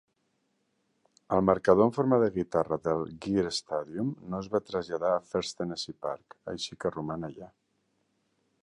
[1.35, 5.61] El marcador en forma de guitarra del Greer Stadium no es va traslladar a First
[5.63, 7.55] Tennessee Park, així que roman allà.